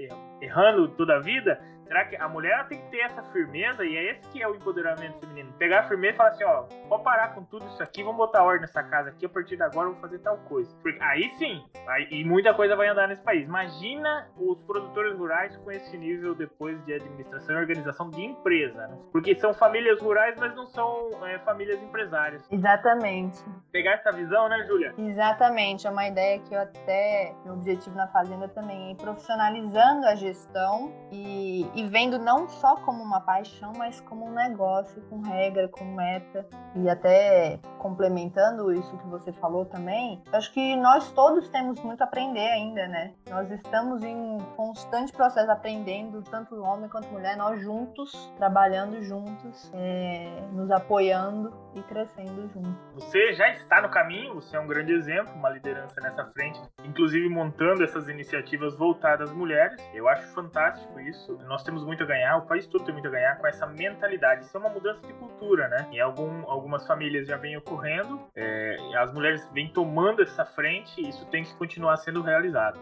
[0.41, 1.57] errando toda a vida?
[1.89, 3.83] Será que a mulher tem que ter essa firmeza?
[3.83, 5.51] E é esse que é o empoderamento feminino.
[5.57, 8.43] Pegar a firmeza e falar assim, ó, vou parar com tudo isso aqui, vamos botar
[8.43, 10.71] ordem nessa casa aqui, a partir de agora eu vou fazer tal coisa.
[10.83, 13.47] Porque aí sim, aí, e muita coisa vai andar nesse país.
[13.47, 18.85] Imagina os produtores rurais com esse nível depois de administração e organização de empresa.
[18.85, 18.95] Né?
[19.11, 22.47] Porque são famílias rurais, mas não são é, famílias empresárias.
[22.51, 23.43] Exatamente.
[23.71, 24.93] Pegar essa visão, né, Júlia?
[24.95, 25.87] Exatamente.
[25.87, 30.13] É uma ideia que eu até, meu objetivo na Fazenda também é ir profissionalizando a
[30.13, 35.69] gestão e e vendo não só como uma paixão, mas como um negócio, com regra,
[35.69, 36.45] com meta.
[36.75, 42.03] E até complementando isso que você falou também, acho que nós todos temos muito a
[42.03, 43.13] aprender ainda, né?
[43.29, 50.43] Nós estamos em constante processo aprendendo, tanto homem quanto mulher, nós juntos, trabalhando juntos, é,
[50.51, 52.75] nos apoiando e crescendo juntos.
[52.95, 57.29] Você já está no caminho, você é um grande exemplo, uma liderança nessa frente, inclusive
[57.29, 59.81] montando essas iniciativas voltadas às mulheres.
[59.93, 61.37] Eu acho fantástico isso.
[61.47, 64.43] Nós temos muito a ganhar, o país todo tem muito a ganhar com essa mentalidade.
[64.43, 65.87] Isso é uma mudança de cultura, né?
[65.91, 71.09] Em algum, algumas famílias já vem ocorrendo, é, as mulheres vêm tomando essa frente e
[71.09, 72.79] isso tem que continuar sendo realizado.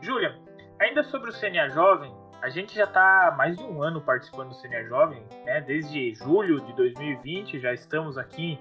[0.00, 0.34] Júlia,
[0.80, 4.54] ainda sobre o CNA Jovem, a gente já está mais de um ano participando do
[4.54, 5.60] CNA Jovem, né?
[5.60, 8.58] Desde julho de 2020, já estamos aqui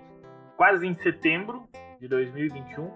[0.57, 1.69] quase em setembro
[2.01, 2.91] de 2021.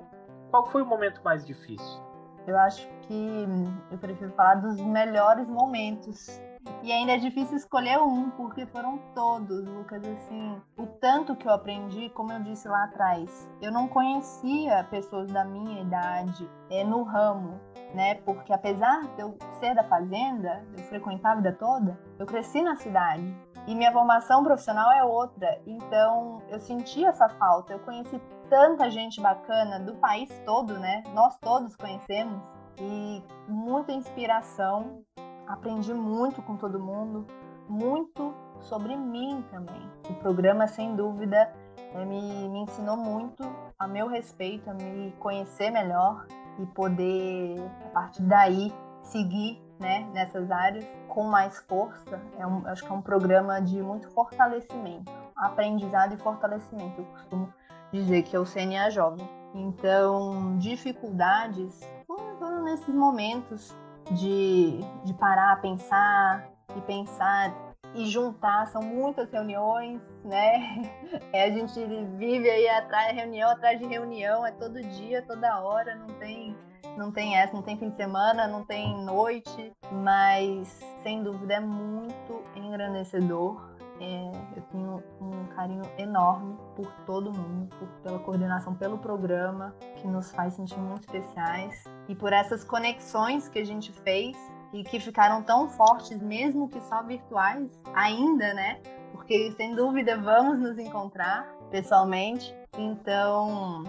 [0.52, 2.06] Qual foi o momento mais difícil?
[2.46, 3.46] Eu acho que
[3.90, 6.42] eu prefiro falar dos melhores momentos
[6.84, 10.02] e ainda é difícil escolher um, porque foram todos, Lucas.
[10.04, 15.32] Assim, o tanto que eu aprendi, como eu disse lá atrás, eu não conhecia pessoas
[15.32, 17.60] da minha idade é, no ramo,
[17.94, 18.16] né?
[18.16, 22.76] Porque apesar de eu ser da fazenda, eu frequentar a vida toda, eu cresci na
[22.76, 23.36] cidade.
[23.68, 25.60] E minha formação profissional é outra.
[25.68, 27.74] Então, eu senti essa falta.
[27.74, 28.18] Eu conheci
[28.50, 31.04] tanta gente bacana do país todo, né?
[31.14, 32.42] Nós todos conhecemos.
[32.80, 35.04] E muita inspiração
[35.48, 37.26] aprendi muito com todo mundo,
[37.68, 39.90] muito sobre mim também.
[40.10, 41.52] O programa, sem dúvida,
[41.94, 43.44] é, me, me ensinou muito
[43.80, 46.26] a meu respeito, a me conhecer melhor
[46.60, 52.20] e poder, a partir daí, seguir né, nessas áreas com mais força.
[52.38, 57.02] É um, acho que é um programa de muito fortalecimento, aprendizado e fortalecimento.
[57.02, 57.54] Eu costumo
[57.92, 59.28] dizer que é o CNA Jovem.
[59.54, 63.76] Então, dificuldades foram nesses momentos
[64.12, 67.54] de, de parar, pensar e pensar
[67.96, 70.92] e juntar, são muitas reuniões, né?
[71.32, 71.80] É, a gente
[72.18, 76.56] vive aí atrás reunião atrás de reunião, é todo dia, toda hora, não tem
[76.98, 80.68] não tem essa, não tem fim de semana, não tem noite, mas
[81.04, 83.67] sem dúvida é muito engrandecedor
[84.00, 90.08] é, eu tenho um carinho enorme por todo mundo, por, pela coordenação, pelo programa, que
[90.08, 94.38] nos faz sentir muito especiais, e por essas conexões que a gente fez
[94.74, 98.80] e que ficaram tão fortes, mesmo que só virtuais, ainda, né?
[99.12, 102.56] Porque sem dúvida vamos nos encontrar pessoalmente.
[102.78, 103.84] Então,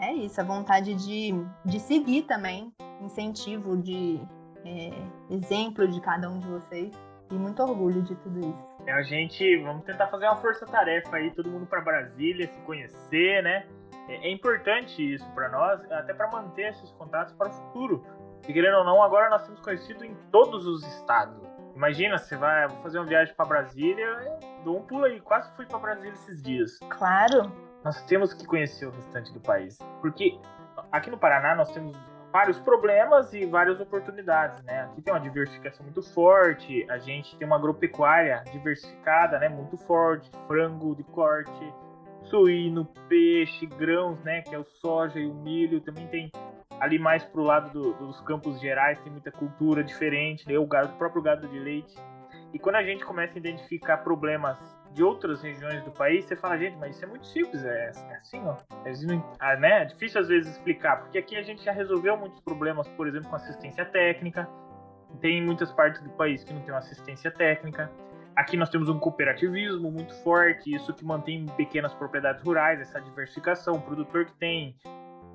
[0.00, 1.32] é isso, a vontade de,
[1.64, 4.20] de seguir também, incentivo de
[4.64, 4.90] é,
[5.30, 6.92] exemplo de cada um de vocês
[7.30, 8.73] e muito orgulho de tudo isso.
[8.86, 13.42] É, a gente, vamos tentar fazer uma força-tarefa aí, todo mundo para Brasília, se conhecer,
[13.42, 13.66] né?
[14.08, 18.04] É, é importante isso para nós, até para manter esses contatos para o futuro.
[18.46, 21.42] E querendo ou não, agora nós temos conhecido em todos os estados.
[21.74, 24.06] Imagina, você vai fazer uma viagem para Brasília,
[24.62, 26.78] dou um pulo aí, quase fui para Brasília esses dias.
[26.90, 27.50] Claro.
[27.82, 30.38] Nós temos que conhecer o restante do país, porque
[30.92, 31.96] aqui no Paraná nós temos
[32.34, 34.80] vários problemas e várias oportunidades, né?
[34.86, 39.48] Aqui tem uma diversificação muito forte, a gente tem uma agropecuária diversificada, né?
[39.48, 41.72] Muito forte, frango de corte,
[42.24, 44.42] suíno, peixe, grãos, né?
[44.42, 45.80] Que é o soja e o milho.
[45.80, 46.32] Também tem
[46.80, 50.58] ali mais pro lado do, dos campos gerais, tem muita cultura diferente, né?
[50.58, 51.94] O, gado, o próprio gado de leite.
[52.52, 54.58] E quando a gente começa a identificar problemas
[54.94, 58.16] de outras regiões do país, você fala, gente, mas isso é muito simples, é, é
[58.16, 58.56] assim, ó.
[58.84, 59.82] É, né?
[59.82, 63.28] é difícil às vezes explicar, porque aqui a gente já resolveu muitos problemas, por exemplo,
[63.28, 64.48] com assistência técnica.
[65.20, 67.90] Tem muitas partes do país que não tem assistência técnica.
[68.36, 73.74] Aqui nós temos um cooperativismo muito forte, isso que mantém pequenas propriedades rurais, essa diversificação.
[73.74, 74.76] O produtor que tem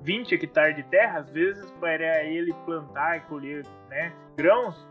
[0.02, 4.88] 20 hectares de terra, às vezes para ele plantar e colher né, grãos,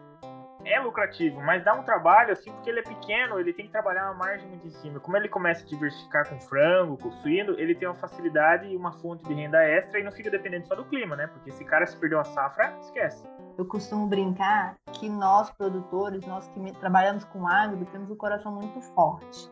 [0.66, 4.06] é lucrativo, mas dá um trabalho assim, porque ele é pequeno, ele tem que trabalhar
[4.06, 5.00] uma margem muito em cima.
[5.00, 8.92] Como ele começa a diversificar com frango, com suíno, ele tem uma facilidade e uma
[8.92, 11.28] fonte de renda extra e não fica dependendo só do clima, né?
[11.28, 13.26] Porque esse cara se perdeu a safra, esquece.
[13.58, 18.52] Eu costumo brincar que nós produtores, nós que trabalhamos com agro, temos o um coração
[18.52, 19.50] muito forte,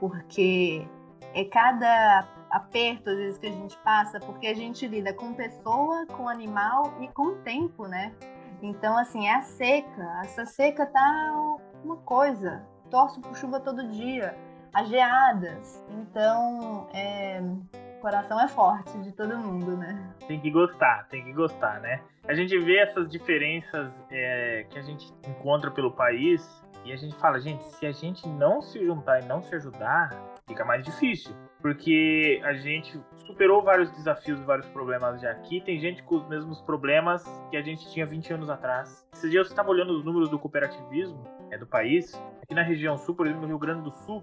[0.00, 0.86] porque
[1.34, 6.06] é cada aperto às vezes que a gente passa, porque a gente lida com pessoa,
[6.06, 8.14] com animal e com tempo, né?
[8.62, 10.20] Então, assim, é a seca.
[10.22, 12.64] Essa seca tá uma coisa.
[12.90, 14.36] Torço por chuva todo dia.
[14.72, 15.84] As geadas.
[15.90, 17.40] Então, é...
[17.40, 20.14] o coração é forte de todo mundo, né?
[20.26, 22.00] Tem que gostar, tem que gostar, né?
[22.28, 27.14] A gente vê essas diferenças é, que a gente encontra pelo país e a gente
[27.16, 30.10] fala, gente, se a gente não se juntar e não se ajudar,
[30.46, 31.34] fica mais difícil
[31.66, 35.60] porque a gente superou vários desafios, vários problemas já aqui.
[35.60, 39.04] Tem gente com os mesmos problemas que a gente tinha 20 anos atrás.
[39.12, 42.14] Esses dias eu estava olhando os números do cooperativismo é, do país.
[42.40, 44.20] Aqui na região sul, por exemplo, no Rio Grande do Sul,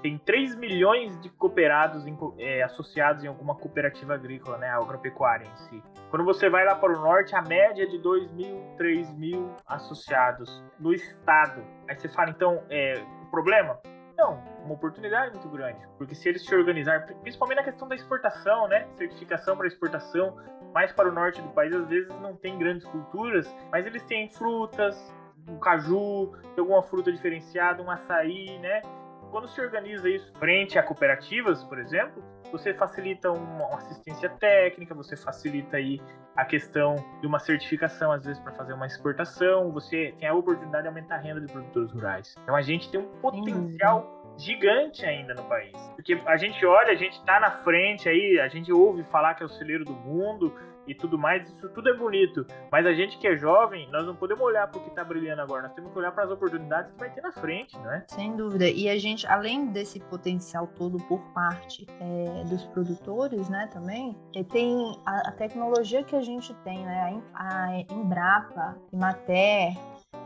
[0.00, 5.56] tem 3 milhões de cooperados em, é, associados em alguma cooperativa agrícola, né, agropecuária em
[5.56, 5.82] si.
[6.08, 9.52] Quando você vai lá para o norte, a média é de 2 mil, 3 mil
[9.66, 11.64] associados no estado.
[11.88, 13.76] Aí você fala, então, é, o problema?
[14.16, 18.66] Não, uma oportunidade muito grande, porque se eles se organizarem, principalmente na questão da exportação,
[18.66, 20.36] né, certificação para exportação,
[20.72, 24.28] mais para o norte do país, às vezes não tem grandes culturas, mas eles têm
[24.30, 25.14] frutas,
[25.48, 28.82] um caju, alguma fruta diferenciada, um açaí, né?
[29.30, 32.22] Quando se organiza isso frente a cooperativas, por exemplo,
[32.56, 36.00] você facilita uma assistência técnica, você facilita aí
[36.34, 40.82] a questão de uma certificação, às vezes, para fazer uma exportação, você tem a oportunidade
[40.82, 42.34] de aumentar a renda de produtores rurais.
[42.42, 45.76] Então a gente tem um potencial gigante ainda no país.
[45.94, 49.42] Porque a gente olha, a gente está na frente aí, a gente ouve falar que
[49.42, 50.54] é o celeiro do mundo,
[50.86, 52.46] e tudo mais, isso tudo é bonito.
[52.70, 55.42] Mas a gente que é jovem, nós não podemos olhar para o que está brilhando
[55.42, 58.04] agora, nós temos que olhar para as oportunidades que vai ter na frente, né?
[58.08, 58.68] Sem dúvida.
[58.68, 64.42] E a gente, além desse potencial todo por parte é, dos produtores, né, também, é,
[64.44, 67.22] tem a, a, tecnologia que a gente tem, né?
[67.34, 69.76] A, a Embrapa, Imater,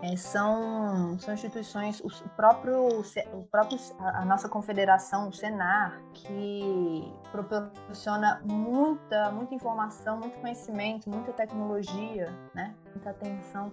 [0.02, 3.00] é, são, são instituições, o próprio,
[3.32, 11.32] o próprio, a nossa confederação, o Senar, que proporciona muita, muita informação, muito conhecimento, muita
[11.32, 12.74] tecnologia, né?
[12.94, 13.72] muita atenção.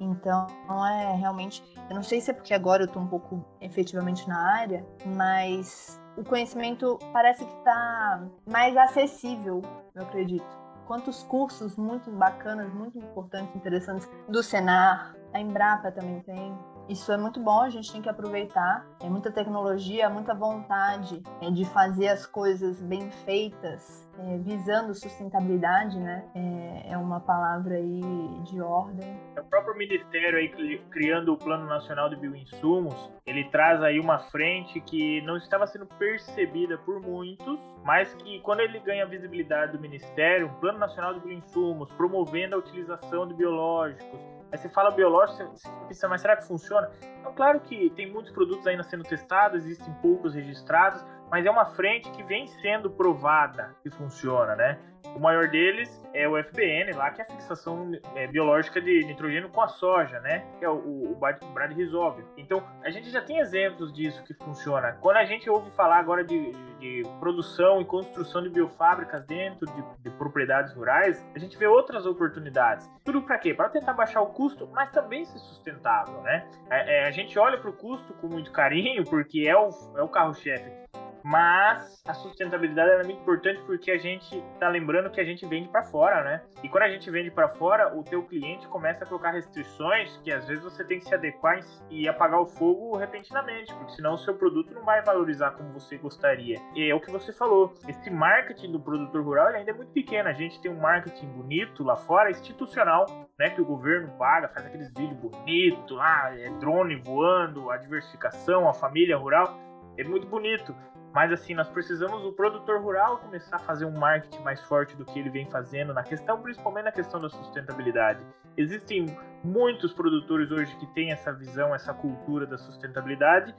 [0.00, 0.46] Então,
[0.86, 4.38] é realmente, eu não sei se é porque agora eu estou um pouco efetivamente na
[4.38, 9.62] área, mas o conhecimento parece que está mais acessível,
[9.94, 10.64] eu acredito.
[10.86, 16.56] Quantos cursos muito bacanas, muito importantes, interessantes do Senar, a Embrapa também tem.
[16.88, 18.86] Isso é muito bom, a gente tem que aproveitar.
[19.00, 25.98] Tem muita tecnologia, muita vontade é, de fazer as coisas bem feitas, é, visando sustentabilidade,
[25.98, 26.24] né?
[26.34, 28.02] É, é, uma palavra aí
[28.44, 29.18] de ordem.
[29.34, 34.18] É o próprio Ministério aí criando o Plano Nacional de Bioinsumos, ele traz aí uma
[34.18, 39.80] frente que não estava sendo percebida por muitos, mas que quando ele ganha visibilidade do
[39.80, 45.50] Ministério, um Plano Nacional de Bioinsumos, promovendo a utilização de biológicos, Aí você fala biológico,
[45.50, 46.88] você pensa, mas será que funciona?
[47.18, 51.66] Então, claro que tem muitos produtos ainda sendo testados, existem poucos registrados, mas é uma
[51.66, 54.78] frente que vem sendo provada que funciona, né?
[55.14, 59.48] O maior deles é o FBN, lá que é a fixação é, biológica de nitrogênio
[59.48, 60.44] com a soja, né?
[60.58, 62.26] Que é o, o, o bradyrhizóbio.
[62.36, 64.92] Então, a gente já tem exemplos disso que funciona.
[65.00, 69.84] Quando a gente ouve falar agora de, de produção e construção de biofábricas dentro de,
[70.02, 72.90] de, propriedades rurais, a gente vê outras oportunidades.
[73.04, 73.54] Tudo para quê?
[73.54, 76.48] Para tentar baixar o custo, mas também ser sustentável, né?
[76.70, 80.02] É, é, a gente olha para o custo com muito carinho, porque é o, é
[80.02, 80.84] o carro-chefe
[81.24, 85.70] mas a sustentabilidade é muito importante porque a gente tá lembrando que a gente vende
[85.70, 86.42] para fora, né?
[86.62, 90.30] E quando a gente vende para fora, o teu cliente começa a colocar restrições que
[90.30, 94.18] às vezes você tem que se adequar e apagar o fogo repentinamente, porque senão o
[94.18, 96.60] seu produto não vai valorizar como você gostaria.
[96.74, 100.28] E é o que você falou, esse marketing do produtor rural ainda é muito pequeno.
[100.28, 103.06] A gente tem um marketing bonito lá fora, institucional,
[103.38, 108.68] né, que o governo paga, faz aqueles vídeos bonitos lá, é drone voando, a diversificação,
[108.68, 109.58] a família rural,
[109.96, 110.74] é muito bonito.
[111.14, 115.04] Mas assim, nós precisamos o produtor rural começar a fazer um marketing mais forte do
[115.04, 118.20] que ele vem fazendo na questão, principalmente na questão da sustentabilidade.
[118.56, 119.06] Existem
[119.42, 123.54] muitos produtores hoje que têm essa visão, essa cultura da sustentabilidade,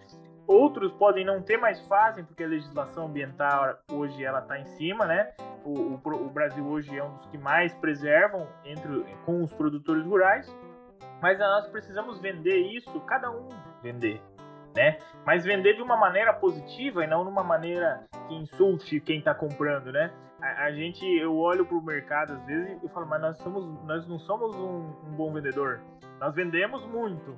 [0.48, 5.06] Outros podem não ter, mas fazem, porque a legislação ambiental hoje ela está em cima,
[5.06, 5.34] né?
[5.63, 10.06] O, o, o, Brasil hoje é um dos que mais preservam entre, com os produtores
[10.06, 10.48] rurais,
[11.20, 13.50] mas nós precisamos vender isso, cada um
[13.82, 14.22] vender,
[14.76, 14.98] né?
[15.26, 19.92] Mas vender de uma maneira positiva e não numa maneira que insulte quem está comprando,
[19.92, 20.12] né?
[20.42, 23.84] A, a, gente, eu olho para o mercado às vezes e falo, mas nós somos,
[23.86, 25.82] nós não somos um, um bom vendedor.
[26.19, 27.36] Nós vendemos muito,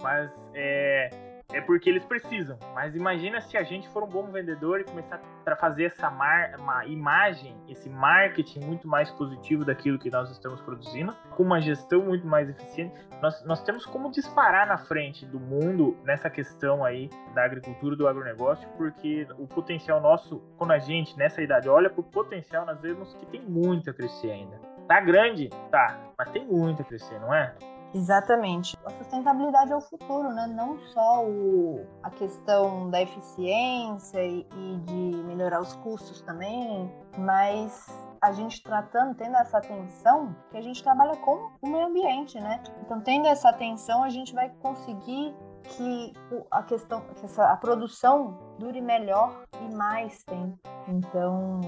[0.00, 1.10] mas é,
[1.54, 2.58] é porque eles precisam.
[2.74, 6.56] Mas imagina se a gente for um bom vendedor e começar a fazer essa mar,
[6.58, 12.02] uma imagem, esse marketing muito mais positivo daquilo que nós estamos produzindo, com uma gestão
[12.02, 12.92] muito mais eficiente.
[13.22, 18.08] Nós, nós temos como disparar na frente do mundo nessa questão aí da agricultura, do
[18.08, 22.80] agronegócio, porque o potencial nosso, quando a gente nessa idade olha para o potencial, nós
[22.80, 24.56] vemos que tem muito a crescer ainda.
[24.88, 25.48] Tá grande?
[25.70, 27.54] Tá, mas tem muito a crescer, não é?
[27.94, 28.76] Exatamente.
[28.84, 30.48] A sustentabilidade é o futuro, né?
[30.48, 37.86] Não só o, a questão da eficiência e, e de melhorar os custos também, mas
[38.20, 42.60] a gente tratando, tendo essa atenção, que a gente trabalha com o meio ambiente, né?
[42.82, 45.32] Então, tendo essa atenção, a gente vai conseguir
[45.62, 46.12] que
[46.50, 50.58] a questão, que essa, a produção dure melhor e mais tempo.
[50.88, 51.60] Então,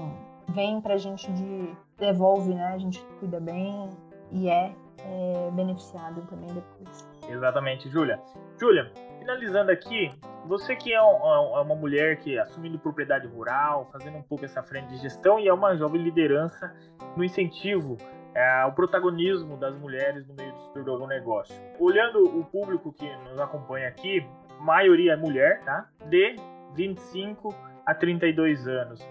[0.49, 2.73] vem pra gente de devolve, né?
[2.73, 3.89] A gente cuida bem
[4.31, 7.09] e é é, beneficiado também depois.
[7.29, 8.19] Exatamente, Júlia.
[8.59, 10.11] Júlia, finalizando aqui,
[10.45, 14.87] você que é, é uma mulher que assumindo propriedade rural, fazendo um pouco essa frente
[14.89, 16.73] de gestão e é uma jovem liderança
[17.15, 17.97] no incentivo
[18.33, 21.55] é, ao protagonismo das mulheres no meio do setor do agronegócio.
[21.79, 24.25] Olhando o público que nos acompanha aqui,
[24.59, 25.89] maioria é mulher, tá?
[26.05, 26.35] De
[26.75, 27.53] 25
[27.85, 29.01] a 32 anos.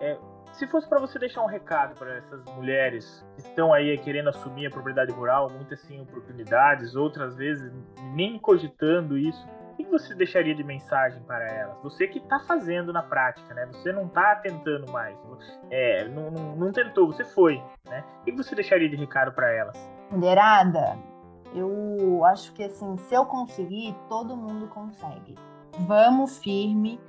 [0.00, 0.18] É,
[0.54, 4.66] se fosse para você deixar um recado para essas mulheres que estão aí querendo assumir
[4.66, 7.72] a propriedade rural, muitas sim oportunidades, outras vezes
[8.14, 11.76] nem cogitando isso, o que você deixaria de mensagem para elas?
[11.82, 13.66] Você que está fazendo na prática, né?
[13.66, 15.16] Você não está tentando mais,
[15.70, 18.04] é, não, não, não, tentou, você foi, né?
[18.20, 19.76] O que você deixaria de recado para elas?
[20.12, 20.96] Mulherada,
[21.52, 25.34] eu acho que assim, se eu conseguir, todo mundo consegue.
[25.80, 27.00] Vamos firme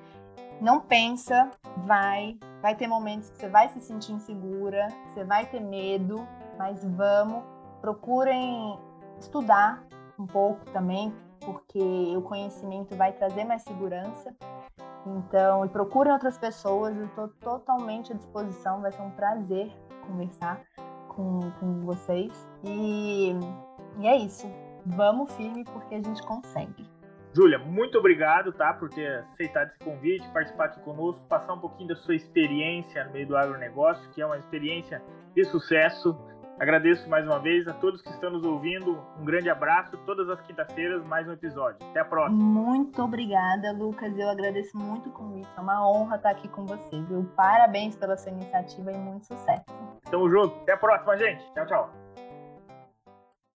[0.61, 1.51] não pensa,
[1.85, 2.37] vai.
[2.61, 6.27] Vai ter momentos que você vai se sentir insegura, você vai ter medo,
[6.57, 7.43] mas vamos.
[7.81, 8.79] Procurem
[9.19, 9.83] estudar
[10.17, 14.35] um pouco também, porque o conhecimento vai trazer mais segurança.
[15.05, 19.71] Então, e procurem outras pessoas, eu estou totalmente à disposição, vai ser um prazer
[20.07, 20.59] conversar
[21.09, 22.31] com, com vocês.
[22.63, 23.35] E,
[23.99, 24.47] e é isso.
[24.85, 26.94] Vamos firme porque a gente consegue.
[27.35, 31.89] Júlia, muito obrigado, tá, por ter aceitado esse convite, participar aqui conosco, passar um pouquinho
[31.89, 35.03] da sua experiência no meio do agronegócio, que é uma experiência
[35.35, 36.17] de sucesso.
[36.57, 38.97] Agradeço mais uma vez a todos que estão nos ouvindo.
[39.19, 39.97] Um grande abraço.
[40.05, 41.85] Todas as quintas-feiras, mais um episódio.
[41.89, 42.41] Até a próxima.
[42.41, 44.17] Muito obrigada, Lucas.
[44.17, 45.49] Eu agradeço muito o convite.
[45.57, 47.29] É uma honra estar aqui com você, viu?
[47.35, 49.65] Parabéns pela sua iniciativa e muito sucesso.
[50.09, 50.55] Tamo junto.
[50.61, 51.43] Até a próxima, gente.
[51.53, 52.04] Tchau, tchau.